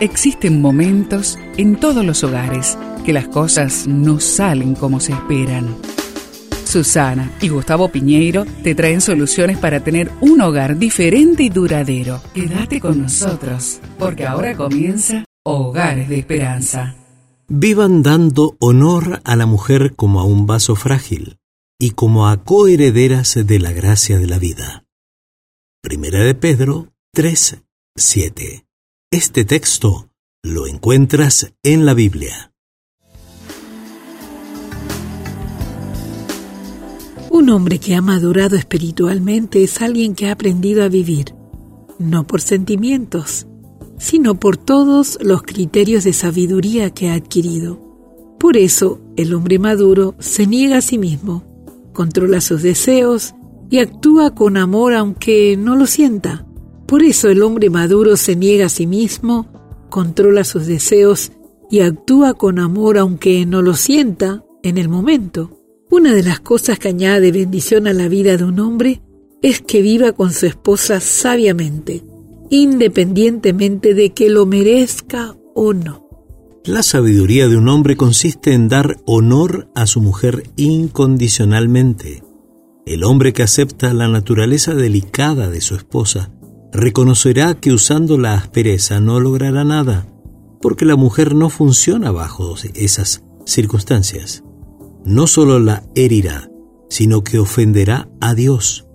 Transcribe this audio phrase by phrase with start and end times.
[0.00, 5.74] Existen momentos en todos los hogares que las cosas no salen como se esperan.
[6.66, 12.20] Susana y Gustavo Piñeiro te traen soluciones para tener un hogar diferente y duradero.
[12.34, 16.94] Quédate con nosotros, porque ahora comienza Hogares de Esperanza.
[17.48, 21.38] Vivan dando honor a la mujer como a un vaso frágil
[21.78, 24.84] y como a coherederas de la gracia de la vida.
[25.80, 27.62] Primera de Pedro 3,
[27.94, 28.66] 7.
[29.12, 30.10] Este texto
[30.42, 32.52] lo encuentras en la Biblia.
[37.30, 41.36] Un hombre que ha madurado espiritualmente es alguien que ha aprendido a vivir,
[42.00, 43.46] no por sentimientos,
[43.96, 47.80] sino por todos los criterios de sabiduría que ha adquirido.
[48.40, 51.44] Por eso, el hombre maduro se niega a sí mismo,
[51.92, 53.36] controla sus deseos
[53.70, 56.45] y actúa con amor aunque no lo sienta.
[56.86, 59.48] Por eso el hombre maduro se niega a sí mismo,
[59.90, 61.32] controla sus deseos
[61.68, 65.50] y actúa con amor aunque no lo sienta en el momento.
[65.90, 69.02] Una de las cosas que añade bendición a la vida de un hombre
[69.42, 72.04] es que viva con su esposa sabiamente,
[72.50, 76.08] independientemente de que lo merezca o no.
[76.64, 82.22] La sabiduría de un hombre consiste en dar honor a su mujer incondicionalmente.
[82.86, 86.32] El hombre que acepta la naturaleza delicada de su esposa
[86.72, 90.06] reconocerá que usando la aspereza no logrará nada,
[90.60, 94.42] porque la mujer no funciona bajo esas circunstancias.
[95.04, 96.50] No solo la herirá,
[96.88, 98.86] sino que ofenderá a Dios.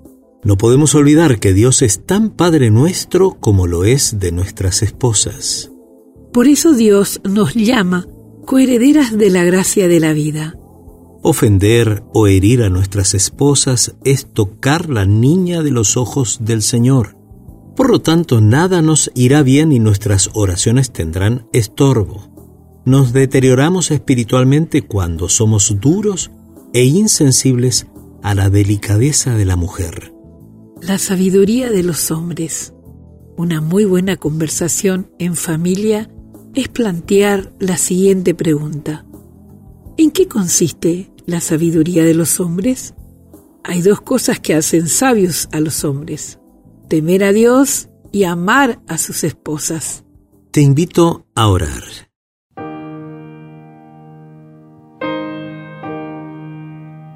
[0.43, 5.71] No podemos olvidar que Dios es tan Padre nuestro como lo es de nuestras esposas.
[6.33, 8.07] Por eso Dios nos llama
[8.45, 10.57] coherederas de la gracia de la vida.
[11.21, 17.15] Ofender o herir a nuestras esposas es tocar la niña de los ojos del Señor.
[17.81, 22.29] Por lo tanto, nada nos irá bien y nuestras oraciones tendrán estorbo.
[22.85, 26.29] Nos deterioramos espiritualmente cuando somos duros
[26.75, 27.87] e insensibles
[28.21, 30.13] a la delicadeza de la mujer.
[30.79, 32.75] La sabiduría de los hombres.
[33.35, 36.07] Una muy buena conversación en familia
[36.53, 39.07] es plantear la siguiente pregunta.
[39.97, 42.93] ¿En qué consiste la sabiduría de los hombres?
[43.63, 46.37] Hay dos cosas que hacen sabios a los hombres
[46.91, 50.03] temer a Dios y amar a sus esposas.
[50.51, 51.83] Te invito a orar.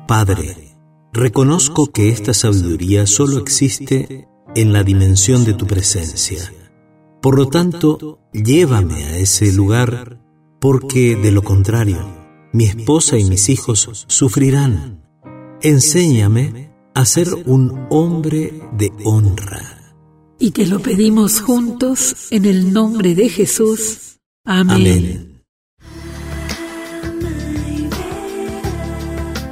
[0.08, 0.78] Padre,
[1.12, 6.54] reconozco que esta sabiduría solo existe en la dimensión de tu presencia.
[7.22, 10.22] Por lo tanto, llévame a ese lugar
[10.62, 12.00] porque de lo contrario,
[12.54, 15.04] mi esposa y mis hijos sufrirán.
[15.62, 16.65] Enséñame
[16.96, 19.94] a ser un hombre de honra.
[20.40, 24.18] Y te lo pedimos juntos en el nombre de Jesús.
[24.46, 25.44] Amén.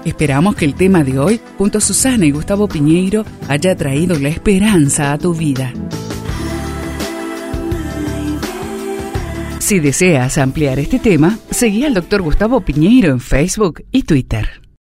[0.05, 4.29] Esperamos que el tema de hoy, junto a Susana y Gustavo Piñeiro, haya traído la
[4.29, 5.73] esperanza a tu vida.
[9.59, 12.21] Si deseas ampliar este tema, seguí al Dr.
[12.21, 14.62] Gustavo Piñeiro en Facebook y Twitter.